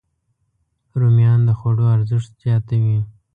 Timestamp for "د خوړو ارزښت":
1.45-2.29